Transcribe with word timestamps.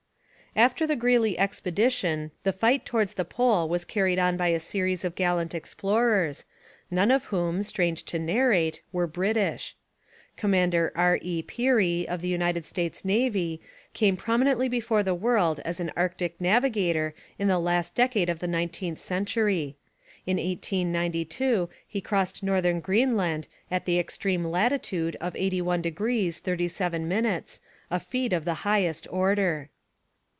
After 0.53 0.85
the 0.85 0.97
Greeley 0.97 1.39
expedition 1.39 2.31
the 2.43 2.51
fight 2.51 2.85
towards 2.85 3.13
the 3.13 3.23
Pole 3.23 3.69
was 3.69 3.85
carried 3.85 4.19
on 4.19 4.35
by 4.35 4.49
a 4.49 4.59
series 4.59 5.05
of 5.05 5.15
gallant 5.15 5.55
explorers, 5.55 6.43
none 6.91 7.09
of 7.09 7.23
whom, 7.31 7.63
strange 7.63 8.03
to 8.03 8.19
narrate, 8.19 8.81
were 8.91 9.07
British. 9.07 9.77
Commander 10.35 10.91
R. 10.93 11.19
E. 11.21 11.41
Peary, 11.41 12.05
of 12.05 12.19
the 12.19 12.27
United 12.27 12.65
States 12.65 13.05
Navy, 13.05 13.61
came 13.93 14.17
prominently 14.17 14.67
before 14.67 15.03
the 15.03 15.15
world 15.15 15.61
as 15.63 15.79
an 15.79 15.89
Arctic 15.95 16.41
navigator 16.41 17.13
in 17.39 17.47
the 17.47 17.57
last 17.57 17.95
decade 17.95 18.27
of 18.27 18.39
the 18.39 18.45
nineteenth 18.47 18.99
century. 18.99 19.77
In 20.27 20.35
1892 20.35 21.69
he 21.87 22.01
crossed 22.01 22.43
northern 22.43 22.81
Greenland 22.81 23.47
in 23.71 23.81
the 23.85 23.97
extreme 23.97 24.43
latitude 24.43 25.15
of 25.21 25.31
81° 25.35 26.39
37', 26.39 27.43
a 27.89 27.99
feat 28.01 28.33
of 28.33 28.43
the 28.43 28.53
highest 28.65 29.07
order. 29.09 29.69